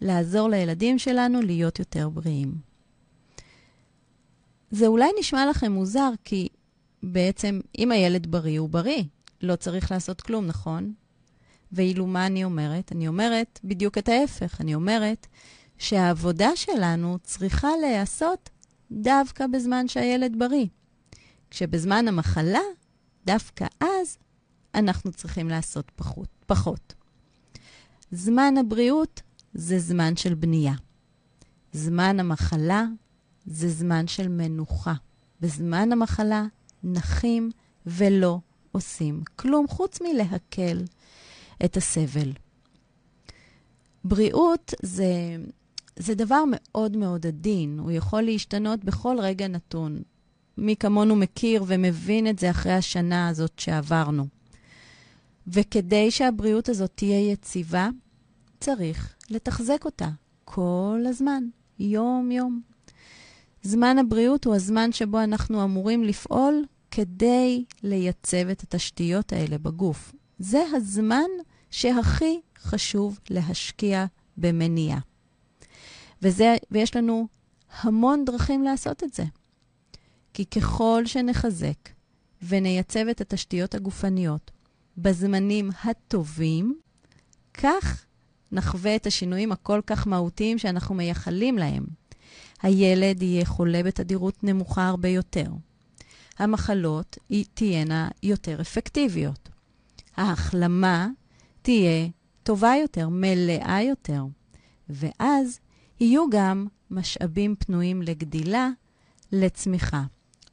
[0.00, 2.54] לעזור לילדים שלנו להיות יותר בריאים.
[4.70, 6.48] זה אולי נשמע לכם מוזר, כי
[7.02, 9.02] בעצם אם הילד בריא, הוא בריא.
[9.42, 10.92] לא צריך לעשות כלום, נכון?
[11.72, 12.92] ואילו מה אני אומרת?
[12.92, 14.60] אני אומרת בדיוק את ההפך.
[14.60, 15.26] אני אומרת
[15.78, 18.50] שהעבודה שלנו צריכה להיעשות
[18.90, 20.66] דווקא בזמן שהילד בריא.
[21.50, 22.60] כשבזמן המחלה,
[23.26, 24.18] דווקא אז,
[24.74, 26.28] אנחנו צריכים לעשות פחות.
[26.46, 26.94] פחות.
[28.12, 29.22] זמן הבריאות
[29.54, 30.74] זה זמן של בנייה.
[31.72, 32.84] זמן המחלה
[33.46, 34.94] זה זמן של מנוחה.
[35.40, 36.46] בזמן המחלה
[36.84, 37.50] נחים
[37.86, 38.38] ולא
[38.72, 40.84] עושים כלום חוץ מלהקל
[41.64, 42.32] את הסבל.
[44.04, 45.36] בריאות זה,
[45.96, 50.02] זה דבר מאוד מאוד עדין, הוא יכול להשתנות בכל רגע נתון.
[50.58, 54.39] מי כמונו מכיר ומבין את זה אחרי השנה הזאת שעברנו.
[55.52, 57.88] וכדי שהבריאות הזאת תהיה יציבה,
[58.60, 60.08] צריך לתחזק אותה
[60.44, 61.44] כל הזמן,
[61.78, 62.60] יום-יום.
[63.62, 70.12] זמן הבריאות הוא הזמן שבו אנחנו אמורים לפעול כדי לייצב את התשתיות האלה בגוף.
[70.38, 71.28] זה הזמן
[71.70, 74.98] שהכי חשוב להשקיע במניעה.
[76.22, 77.28] וזה, ויש לנו
[77.80, 79.24] המון דרכים לעשות את זה.
[80.34, 81.88] כי ככל שנחזק
[82.42, 84.50] ונייצב את התשתיות הגופניות
[85.02, 86.78] בזמנים הטובים,
[87.54, 88.04] כך
[88.52, 91.84] נחווה את השינויים הכל כך מהותיים שאנחנו מייחלים להם.
[92.62, 95.46] הילד יהיה חולה בתדירות נמוכה הרבה יותר.
[96.38, 97.18] המחלות
[97.54, 99.48] תהיינה יותר אפקטיביות.
[100.16, 101.08] ההחלמה
[101.62, 102.08] תהיה
[102.42, 104.24] טובה יותר, מלאה יותר.
[104.88, 105.60] ואז
[106.00, 108.70] יהיו גם משאבים פנויים לגדילה,
[109.32, 110.02] לצמיחה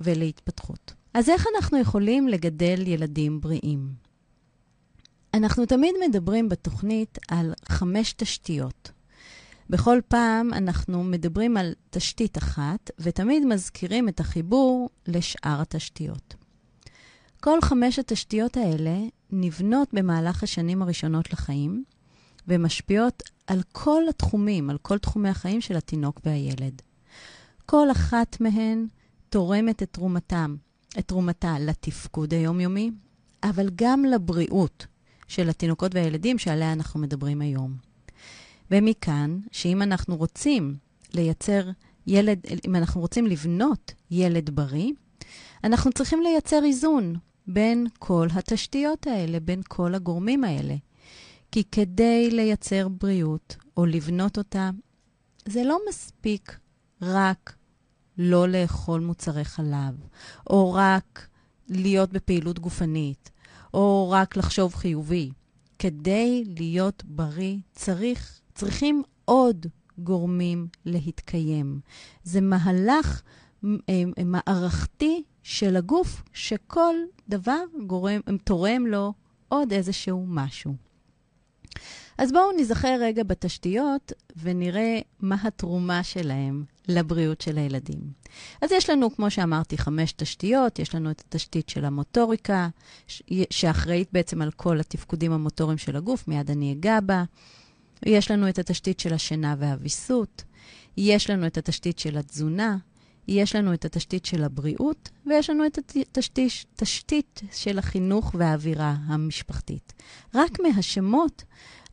[0.01, 0.93] ולהתפתחות.
[1.13, 4.06] אז איך אנחנו יכולים לגדל ילדים בריאים?
[5.33, 8.91] אנחנו תמיד מדברים בתוכנית על חמש תשתיות.
[9.69, 16.35] בכל פעם אנחנו מדברים על תשתית אחת, ותמיד מזכירים את החיבור לשאר התשתיות.
[17.39, 18.97] כל חמש התשתיות האלה
[19.31, 21.83] נבנות במהלך השנים הראשונות לחיים,
[22.47, 26.81] ומשפיעות על כל התחומים, על כל תחומי החיים של התינוק והילד.
[27.65, 28.87] כל אחת מהן
[29.29, 30.55] תורמת את תרומתם,
[30.99, 32.91] את תרומתה לתפקוד היומיומי,
[33.43, 34.87] אבל גם לבריאות
[35.27, 37.73] של התינוקות והילדים שעליה אנחנו מדברים היום.
[38.71, 40.75] ומכאן, שאם אנחנו רוצים
[41.13, 41.69] לייצר
[42.07, 44.91] ילד, אם אנחנו רוצים לבנות ילד בריא,
[45.63, 47.15] אנחנו צריכים לייצר איזון
[47.47, 50.75] בין כל התשתיות האלה, בין כל הגורמים האלה.
[51.51, 54.69] כי כדי לייצר בריאות או לבנות אותה,
[55.45, 56.59] זה לא מספיק
[57.01, 57.55] רק
[58.17, 59.95] לא לאכול מוצרי חלב,
[60.49, 61.27] או רק
[61.69, 63.31] להיות בפעילות גופנית,
[63.73, 65.31] או רק לחשוב חיובי.
[65.79, 69.65] כדי להיות בריא צריך, צריכים עוד
[69.97, 71.79] גורמים להתקיים.
[72.23, 73.21] זה מהלך
[73.65, 76.95] אה, מערכתי של הגוף, שכל
[77.29, 79.13] דבר גורם, תורם לו
[79.47, 80.75] עוד איזשהו משהו.
[82.17, 87.99] אז בואו נזכר רגע בתשתיות ונראה מה התרומה שלהם לבריאות של הילדים.
[88.61, 90.79] אז יש לנו, כמו שאמרתי, חמש תשתיות.
[90.79, 92.67] יש לנו את התשתית של המוטוריקה,
[93.49, 97.23] שאחראית בעצם על כל התפקודים המוטוריים של הגוף, מיד אני אגע בה.
[98.05, 100.43] יש לנו את התשתית של השינה והוויסות.
[100.97, 102.77] יש לנו את התשתית של התזונה.
[103.27, 109.93] יש לנו את התשתית של הבריאות, ויש לנו את התשתית תשתית של החינוך והאווירה המשפחתית.
[110.35, 111.43] רק מהשמות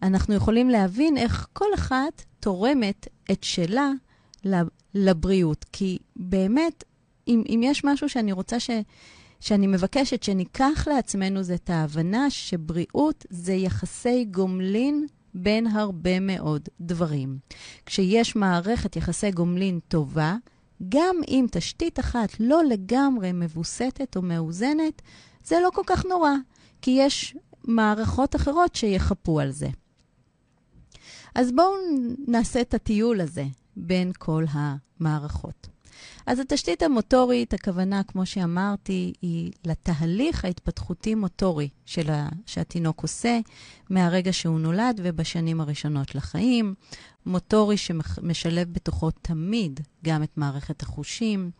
[0.02, 3.90] אנחנו יכולים להבין איך כל אחת תורמת את שלה
[4.94, 5.64] לבריאות.
[5.72, 6.84] כי באמת,
[7.28, 8.70] אם, אם יש משהו שאני רוצה ש...
[9.40, 17.38] שאני מבקשת שניקח לעצמנו, זה את ההבנה שבריאות זה יחסי גומלין בין הרבה מאוד דברים.
[17.86, 20.36] כשיש מערכת יחסי גומלין טובה,
[20.88, 25.02] גם אם תשתית אחת לא לגמרי מבוסתת או מאוזנת,
[25.44, 26.32] זה לא כל כך נורא,
[26.82, 29.68] כי יש מערכות אחרות שיחפו על זה.
[31.34, 31.72] אז בואו
[32.28, 33.44] נעשה את הטיול הזה
[33.76, 35.68] בין כל המערכות.
[36.26, 42.10] אז התשתית המוטורית, הכוונה, כמו שאמרתי, היא לתהליך ההתפתחותי-מוטורי של.
[42.46, 43.38] שהתינוק עושה
[43.90, 46.74] מהרגע שהוא נולד ובשנים הראשונות לחיים.
[47.26, 51.50] מוטורי שמשלב בתוכו תמיד גם את מערכת החושים.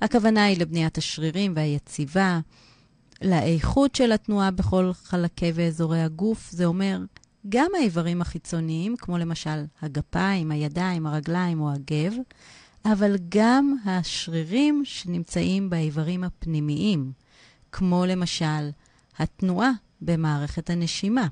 [0.00, 2.40] הכוונה היא לבניית השרירים והיציבה,
[3.22, 6.50] לאיכות של התנועה בכל חלקי ואזורי הגוף.
[6.50, 6.98] זה אומר
[7.48, 12.14] גם האיברים החיצוניים, כמו למשל הגפיים, הידיים, הרגליים או הגב,
[12.84, 17.12] אבל גם השרירים שנמצאים באיברים הפנימיים,
[17.72, 18.70] כמו למשל
[19.18, 21.28] התנועה במערכת הנשימה,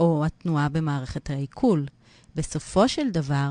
[0.00, 1.86] או התנועה במערכת העיכול.
[2.34, 3.50] בסופו של דבר,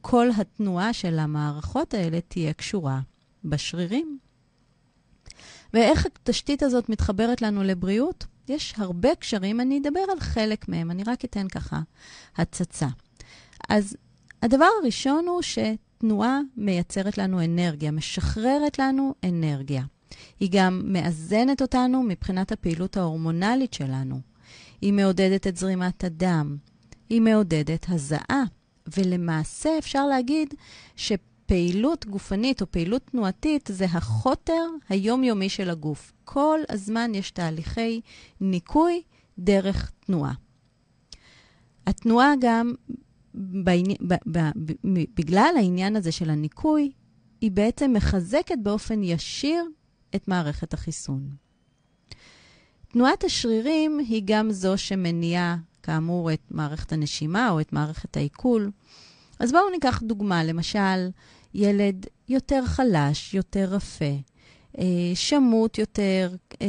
[0.00, 3.00] כל התנועה של המערכות האלה תהיה קשורה
[3.44, 4.18] בשרירים.
[5.74, 8.26] ואיך התשתית הזאת מתחברת לנו לבריאות?
[8.50, 11.80] יש הרבה קשרים, אני אדבר על חלק מהם, אני רק אתן ככה
[12.36, 12.86] הצצה.
[13.68, 13.96] אז
[14.42, 19.82] הדבר הראשון הוא שתנועה מייצרת לנו אנרגיה, משחררת לנו אנרגיה.
[20.40, 24.20] היא גם מאזנת אותנו מבחינת הפעילות ההורמונלית שלנו.
[24.80, 26.56] היא מעודדת את זרימת הדם,
[27.08, 28.42] היא מעודדת הזעה,
[28.96, 30.54] ולמעשה אפשר להגיד
[30.96, 31.12] ש...
[31.50, 36.12] פעילות גופנית או פעילות תנועתית זה החוטר היומיומי של הגוף.
[36.24, 38.00] כל הזמן יש תהליכי
[38.40, 39.02] ניקוי
[39.38, 40.32] דרך תנועה.
[41.86, 42.74] התנועה גם,
[43.34, 44.72] בעני, ב, ב, ב,
[45.14, 46.92] בגלל העניין הזה של הניקוי,
[47.40, 49.64] היא בעצם מחזקת באופן ישיר
[50.16, 51.30] את מערכת החיסון.
[52.88, 58.70] תנועת השרירים היא גם זו שמניעה, כאמור, את מערכת הנשימה או את מערכת העיכול.
[59.38, 61.08] אז בואו ניקח דוגמה, למשל,
[61.54, 64.14] ילד יותר חלש, יותר רפה,
[64.78, 64.84] אה,
[65.14, 66.66] שמוט יותר, אה,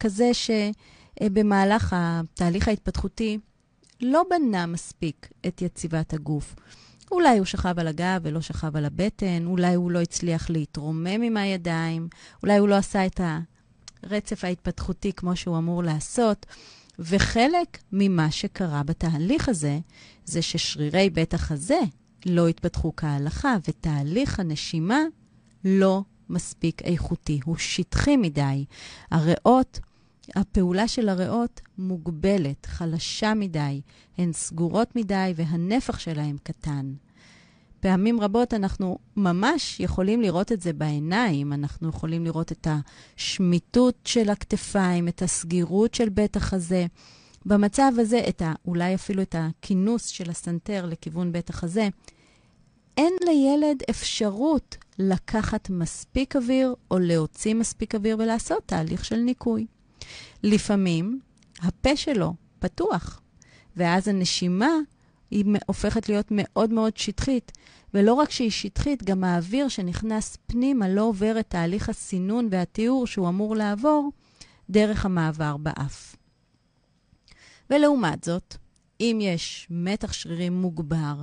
[0.00, 3.38] כזה שבמהלך התהליך ההתפתחותי
[4.00, 6.54] לא בנה מספיק את יציבת הגוף.
[7.10, 11.36] אולי הוא שכב על הגב ולא שכב על הבטן, אולי הוא לא הצליח להתרומם עם
[11.36, 12.08] הידיים,
[12.42, 13.20] אולי הוא לא עשה את
[14.02, 16.46] הרצף ההתפתחותי כמו שהוא אמור לעשות.
[16.98, 19.78] וחלק ממה שקרה בתהליך הזה,
[20.24, 21.80] זה ששרירי בית החזה
[22.26, 25.00] לא התפתחו כהלכה, ותהליך הנשימה
[25.64, 28.64] לא מספיק איכותי, הוא שטחי מדי.
[29.10, 29.80] הריאות,
[30.34, 33.80] הפעולה של הריאות מוגבלת, חלשה מדי,
[34.18, 36.94] הן סגורות מדי והנפח שלהן קטן.
[37.80, 42.66] פעמים רבות אנחנו ממש יכולים לראות את זה בעיניים, אנחנו יכולים לראות את
[43.16, 46.86] השמיטות של הכתפיים, את הסגירות של בית החזה.
[47.46, 51.88] במצב הזה, את ה, אולי אפילו את הכינוס של הסנטר לכיוון בית החזה,
[52.96, 59.66] אין לילד אפשרות לקחת מספיק אוויר או להוציא מספיק אוויר ולעשות תהליך של ניקוי.
[60.42, 61.20] לפעמים
[61.60, 63.20] הפה שלו פתוח,
[63.76, 64.70] ואז הנשימה
[65.30, 67.52] היא הופכת להיות מאוד מאוד שטחית.
[67.94, 73.28] ולא רק שהיא שטחית, גם האוויר שנכנס פנימה לא עובר את תהליך הסינון והתיאור שהוא
[73.28, 74.12] אמור לעבור
[74.70, 76.16] דרך המעבר באף.
[77.70, 78.56] ולעומת זאת,
[79.00, 81.14] אם יש מתח שרירים מוגבר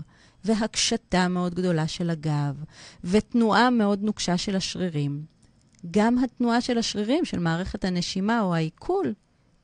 [0.45, 2.63] והקשתה מאוד גדולה של הגב
[3.03, 5.25] ותנועה מאוד נוקשה של השרירים,
[5.91, 9.13] גם התנועה של השרירים של מערכת הנשימה או העיכול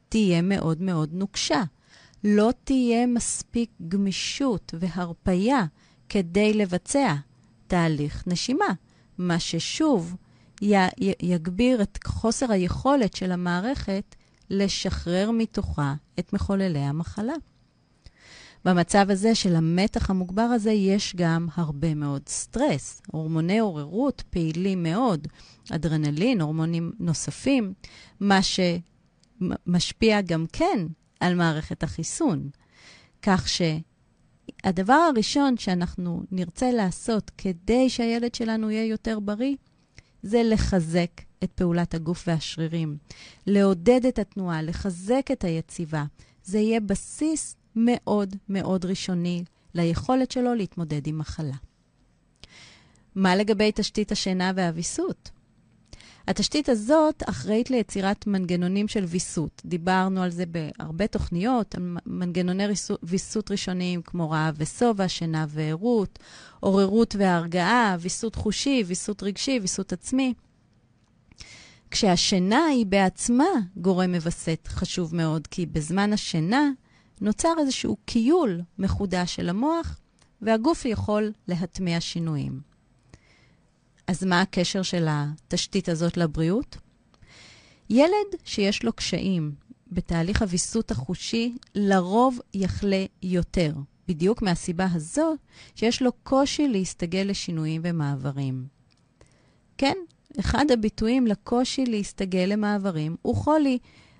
[0.09, 1.63] תהיה מאוד מאוד נוקשה.
[2.23, 5.65] לא תהיה מספיק גמישות והרפייה
[6.09, 7.15] כדי לבצע
[7.67, 8.65] תהליך נשימה,
[9.17, 10.15] מה ששוב
[10.61, 14.15] י- י- יגביר את חוסר היכולת של המערכת
[14.49, 17.33] לשחרר מתוכה את מחוללי המחלה.
[18.65, 23.01] במצב הזה של המתח המוגבר הזה יש גם הרבה מאוד סטרס.
[23.11, 25.27] הורמוני עוררות פעילים מאוד,
[25.71, 27.73] אדרנלין, הורמונים נוספים,
[28.19, 30.87] מה שמשפיע גם כן
[31.19, 32.49] על מערכת החיסון.
[33.21, 39.55] כך שהדבר הראשון שאנחנו נרצה לעשות כדי שהילד שלנו יהיה יותר בריא,
[40.23, 41.11] זה לחזק
[41.43, 42.97] את פעולת הגוף והשרירים,
[43.47, 46.03] לעודד את התנועה, לחזק את היציבה.
[46.43, 51.55] זה יהיה בסיס מאוד מאוד ראשוני ליכולת שלו להתמודד עם מחלה.
[53.15, 55.31] מה לגבי תשתית השינה והוויסות?
[56.27, 59.61] התשתית הזאת אחראית ליצירת מנגנונים של ויסות.
[59.65, 62.63] דיברנו על זה בהרבה תוכניות, מנגנוני
[63.03, 66.19] ויסות ראשוניים כמו רעב ושובע, שינה וערות,
[66.59, 70.33] עוררות והרגעה, ויסות חושי, ויסות רגשי, ויסות עצמי.
[71.91, 76.69] כשהשינה היא בעצמה גורם מווסת חשוב מאוד, כי בזמן השינה
[77.21, 79.99] נוצר איזשהו קיול מחודש של המוח,
[80.41, 82.61] והגוף יכול להטמיע שינויים.
[84.07, 86.77] אז מה הקשר של התשתית הזאת לבריאות?
[87.89, 89.51] ילד שיש לו קשיים
[89.91, 93.73] בתהליך הוויסות החושי, לרוב יחלה יותר,
[94.07, 95.35] בדיוק מהסיבה הזו
[95.75, 98.67] שיש לו קושי להסתגל לשינויים ומעברים.
[99.77, 99.97] כן,
[100.39, 103.77] אחד הביטויים לקושי להסתגל למעברים הוא חולי.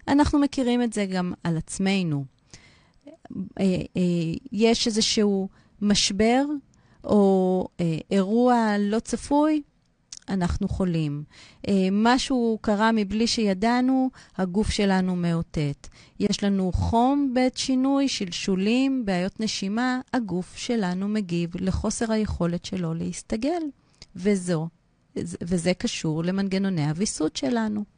[0.08, 2.26] אנחנו מכירים את זה גם על עצמנו.
[3.60, 3.66] אה,
[3.98, 4.02] אה,
[4.52, 5.50] יש איזשהו
[5.82, 6.46] משבר
[7.04, 9.62] או אה, אירוע לא צפוי,
[10.30, 11.24] אנחנו חולים.
[11.92, 15.88] משהו קרה מבלי שידענו, הגוף שלנו מאותת.
[16.20, 23.62] יש לנו חום בעת שינוי, שלשולים, בעיות נשימה, הגוף שלנו מגיב לחוסר היכולת שלו להסתגל.
[24.16, 24.68] וזו,
[25.42, 27.97] וזה קשור למנגנוני הוויסות שלנו.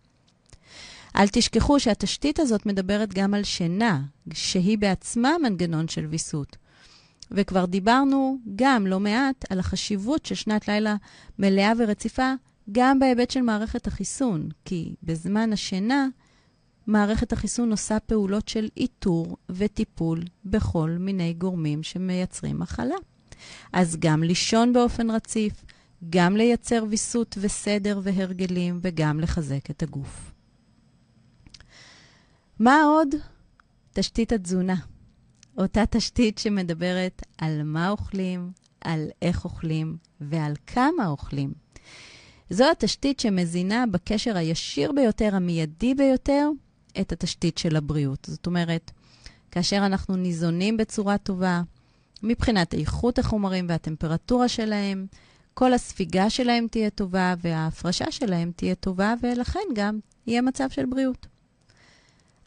[1.16, 4.02] אל תשכחו שהתשתית הזאת מדברת גם על שינה,
[4.34, 6.58] שהיא בעצמה מנגנון של ויסות.
[7.32, 10.96] וכבר דיברנו גם לא מעט על החשיבות של שנת לילה
[11.40, 12.34] מלאה ורציפה,
[12.72, 16.08] גם בהיבט של מערכת החיסון, כי בזמן השינה,
[16.88, 22.96] מערכת החיסון עושה פעולות של איתור וטיפול בכל מיני גורמים שמייצרים מחלה.
[23.74, 25.54] אז גם לישון באופן רציף,
[26.10, 30.29] גם לייצר ויסות וסדר והרגלים, וגם לחזק את הגוף.
[32.60, 33.08] מה עוד?
[33.94, 34.76] תשתית התזונה.
[35.58, 41.54] אותה תשתית שמדברת על מה אוכלים, על איך אוכלים ועל כמה אוכלים.
[42.50, 46.50] זו התשתית שמזינה בקשר הישיר ביותר, המיידי ביותר,
[47.02, 48.28] את התשתית של הבריאות.
[48.32, 48.92] זאת אומרת,
[49.52, 51.62] כאשר אנחנו ניזונים בצורה טובה,
[52.24, 55.08] מבחינת איכות החומרים והטמפרטורה שלהם,
[55.54, 61.28] כל הספיגה שלהם תהיה טובה וההפרשה שלהם תהיה טובה, ולכן גם יהיה מצב של בריאות.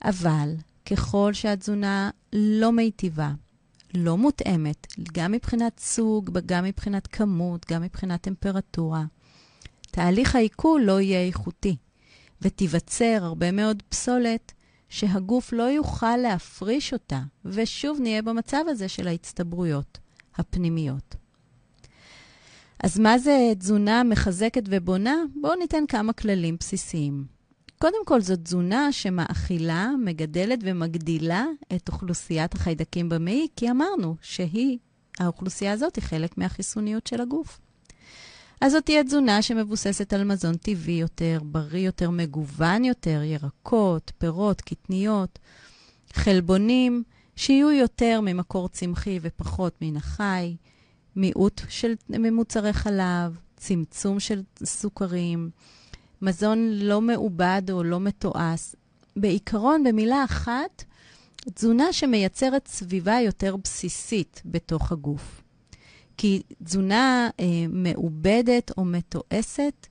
[0.05, 0.55] אבל
[0.87, 3.33] ככל שהתזונה לא מיטיבה,
[3.95, 9.05] לא מותאמת, גם מבחינת סוג, גם מבחינת כמות, גם מבחינת טמפרטורה,
[9.91, 11.77] תהליך העיכול לא יהיה איכותי,
[12.43, 14.53] ותיווצר הרבה מאוד פסולת
[14.89, 19.99] שהגוף לא יוכל להפריש אותה, ושוב נהיה במצב הזה של ההצטברויות
[20.37, 21.17] הפנימיות.
[22.83, 25.15] אז מה זה תזונה מחזקת ובונה?
[25.41, 27.25] בואו ניתן כמה כללים בסיסיים.
[27.83, 31.45] קודם כל, זו תזונה שמאכילה, מגדלת ומגדילה
[31.77, 34.79] את אוכלוסיית החיידקים במעי, כי אמרנו שהיא,
[35.19, 37.61] האוכלוסייה הזאת היא חלק מהחיסוניות של הגוף.
[38.61, 44.61] אז זאת תהיה תזונה שמבוססת על מזון טבעי יותר, בריא יותר, מגוון יותר, ירקות, פירות,
[44.61, 45.39] קטניות,
[46.13, 47.03] חלבונים,
[47.37, 50.57] שיהיו יותר ממקור צמחי ופחות מן החי,
[51.17, 55.51] מיעוט של ממוצרי חלב, צמצום של סוכרים,
[56.23, 58.75] מזון לא מעובד או לא מתועש.
[59.17, 60.85] בעיקרון, במילה אחת,
[61.55, 65.43] תזונה שמייצרת סביבה יותר בסיסית בתוך הגוף.
[66.17, 69.87] כי תזונה אה, מעובדת או מתועסת,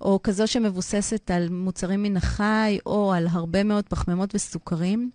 [0.00, 5.10] או כזו שמבוססת על מוצרים מן החי או על הרבה מאוד פחמימות וסוכרים,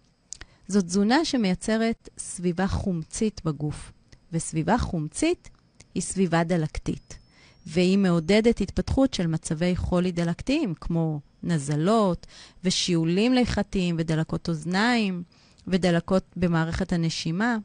[0.67, 3.91] זו תזונה שמייצרת סביבה חומצית בגוף.
[4.31, 5.49] וסביבה חומצית
[5.95, 7.24] היא סביבה דלקתית.
[7.65, 12.27] והיא מעודדת התפתחות של מצבי חולי דלקתיים, כמו נזלות
[12.63, 15.23] ושיעולים ליכתיים ודלקות אוזניים
[15.67, 17.57] ודלקות במערכת הנשימה,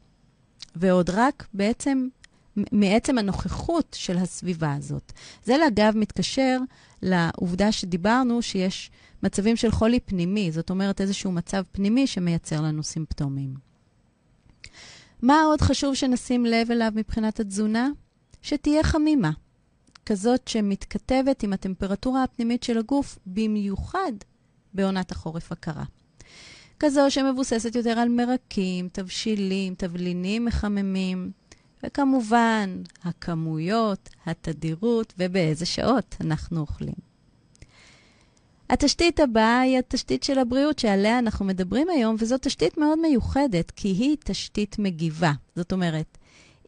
[0.76, 2.09] ועוד רק בעצם,
[2.72, 5.12] מעצם הנוכחות של הסביבה הזאת.
[5.44, 6.59] זה, אגב, מתקשר
[7.03, 8.90] לעובדה שדיברנו שיש
[9.22, 13.55] מצבים של חולי פנימי, זאת אומרת איזשהו מצב פנימי שמייצר לנו סימפטומים.
[15.22, 17.88] מה עוד חשוב שנשים לב אליו מבחינת התזונה?
[18.42, 19.30] שתהיה חמימה.
[20.11, 24.12] כזאת שמתכתבת עם הטמפרטורה הפנימית של הגוף, במיוחד
[24.74, 25.84] בעונת החורף הקרה.
[26.78, 31.30] כזו שמבוססת יותר על מרקים, תבשילים, תבלינים מחממים,
[31.84, 36.94] וכמובן, הכמויות, התדירות ובאיזה שעות אנחנו אוכלים.
[38.70, 43.88] התשתית הבאה היא התשתית של הבריאות שעליה אנחנו מדברים היום, וזו תשתית מאוד מיוחדת, כי
[43.88, 45.32] היא תשתית מגיבה.
[45.56, 46.18] זאת אומרת,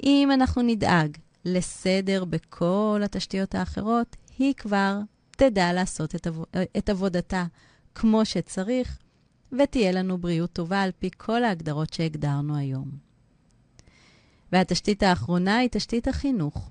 [0.02, 4.98] אם אנחנו נדאג לסדר בכל התשתיות האחרות, היא כבר
[5.30, 6.42] תדע לעשות את, עב...
[6.78, 7.44] את עבודתה
[7.94, 8.98] כמו שצריך,
[9.58, 12.90] ותהיה לנו בריאות טובה על פי כל ההגדרות שהגדרנו היום.
[14.52, 16.70] והתשתית האחרונה היא תשתית החינוך.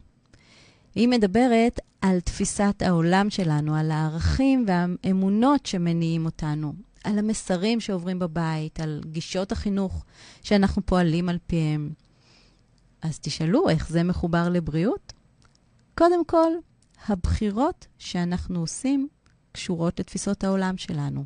[0.95, 8.79] היא מדברת על תפיסת העולם שלנו, על הערכים והאמונות שמניעים אותנו, על המסרים שעוברים בבית,
[8.79, 10.05] על גישות החינוך
[10.43, 11.93] שאנחנו פועלים על פיהם.
[13.01, 15.13] אז תשאלו, איך זה מחובר לבריאות?
[15.97, 16.51] קודם כל,
[17.07, 19.07] הבחירות שאנחנו עושים
[19.51, 21.25] קשורות לתפיסות העולם שלנו.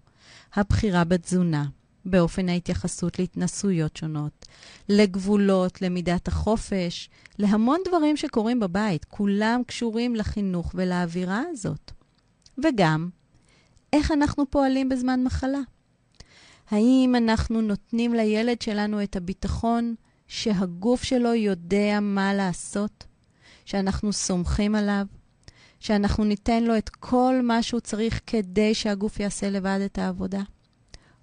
[0.54, 1.66] הבחירה בתזונה,
[2.06, 4.46] באופן ההתייחסות להתנסויות שונות,
[4.90, 7.10] לגבולות, למידת החופש,
[7.40, 9.06] להמון דברים שקורים בבית.
[9.06, 11.92] כולם קשורים לחינוך ולאווירה הזאת.
[12.64, 13.10] וגם,
[13.94, 15.60] איך אנחנו פועלים בזמן מחלה.
[16.72, 19.96] האם אנחנו נותנים לילד שלנו את הביטחון
[20.28, 23.06] שהגוף שלו יודע מה לעשות?
[23.66, 25.06] שאנחנו סומכים עליו?
[25.80, 30.42] שאנחנו ניתן לו את כל מה שהוא צריך כדי שהגוף יעשה לבד את העבודה?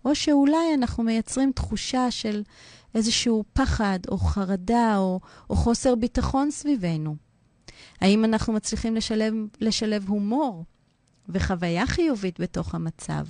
[0.05, 2.43] או שאולי אנחנו מייצרים תחושה של
[2.95, 7.17] איזשהו פחד או חרדה או, או חוסר ביטחון סביבנו.
[8.01, 10.65] האם אנחנו מצליחים לשלב, לשלב הומור
[11.29, 13.27] וחוויה חיובית בתוך המצב?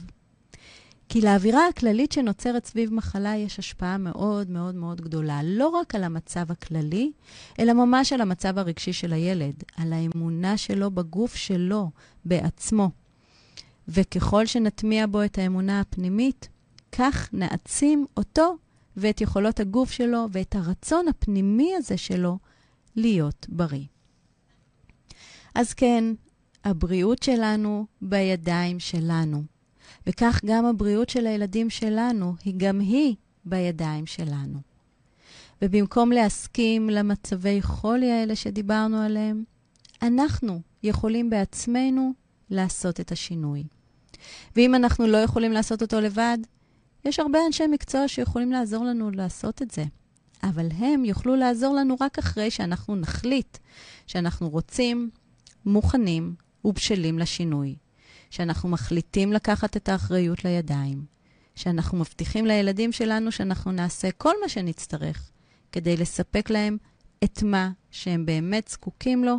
[1.13, 6.05] כי לאווירה הכללית שנוצרת סביב מחלה יש השפעה מאוד מאוד מאוד גדולה, לא רק על
[6.05, 7.13] המצב הכללי,
[7.59, 11.91] אלא ממש על המצב הרגשי של הילד, על האמונה שלו בגוף שלו,
[12.25, 12.91] בעצמו.
[13.89, 16.49] וככל שנטמיע בו את האמונה הפנימית,
[16.93, 18.57] כך נעצים אותו
[18.97, 22.39] ואת יכולות הגוף שלו ואת הרצון הפנימי הזה שלו
[22.97, 23.87] להיות בריא.
[25.55, 26.05] אז כן,
[26.65, 29.52] הבריאות שלנו בידיים שלנו,
[30.07, 34.59] וכך גם הבריאות של הילדים שלנו, היא גם היא בידיים שלנו.
[35.63, 39.45] ובמקום להסכים למצבי חולי האלה שדיברנו עליהם,
[40.03, 42.13] אנחנו יכולים בעצמנו
[42.51, 43.65] לעשות את השינוי.
[44.57, 46.39] ואם אנחנו לא יכולים לעשות אותו לבד,
[47.05, 49.85] יש הרבה אנשי מקצוע שיכולים לעזור לנו לעשות את זה,
[50.43, 53.59] אבל הם יוכלו לעזור לנו רק אחרי שאנחנו נחליט
[54.07, 55.11] שאנחנו רוצים,
[55.67, 56.35] מוכנים
[56.65, 57.77] ובשלים לשינוי,
[58.33, 61.05] שאנחנו מחליטים לקחת את האחריות לידיים,
[61.55, 65.31] שאנחנו מבטיחים לילדים שלנו שאנחנו נעשה כל מה שנצטרך
[65.73, 66.77] כדי לספק להם
[67.25, 69.37] את מה שהם באמת זקוקים לו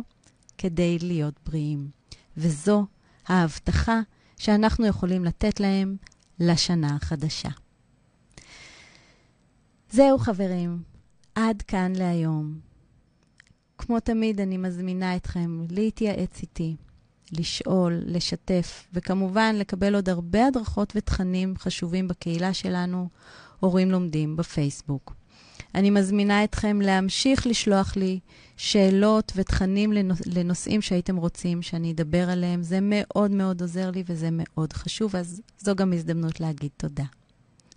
[0.58, 1.88] כדי להיות בריאים.
[2.36, 2.86] וזו
[3.26, 4.00] ההבטחה
[4.38, 5.96] שאנחנו יכולים לתת להם
[6.40, 7.50] לשנה החדשה.
[9.90, 10.82] זהו, חברים,
[11.34, 12.58] עד כאן להיום.
[13.78, 16.76] כמו תמיד, אני מזמינה אתכם להתייעץ איתי,
[17.32, 23.08] לשאול, לשתף, וכמובן לקבל עוד הרבה הדרכות ותכנים חשובים בקהילה שלנו,
[23.60, 25.14] הורים לומדים בפייסבוק.
[25.74, 28.20] אני מזמינה אתכם להמשיך לשלוח לי
[28.56, 29.92] שאלות ותכנים
[30.26, 32.62] לנושאים שהייתם רוצים שאני אדבר עליהם.
[32.62, 37.04] זה מאוד מאוד עוזר לי וזה מאוד חשוב, אז זו גם הזדמנות להגיד תודה.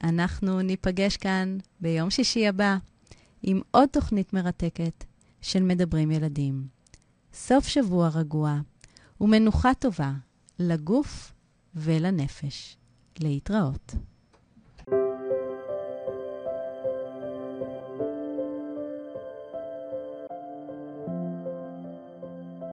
[0.03, 2.77] אנחנו ניפגש כאן ביום שישי הבא
[3.43, 5.03] עם עוד תוכנית מרתקת
[5.41, 6.67] של מדברים ילדים.
[7.33, 8.59] סוף שבוע רגוע
[9.21, 10.11] ומנוחה טובה
[10.59, 11.33] לגוף
[11.75, 12.77] ולנפש.
[13.19, 13.95] להתראות.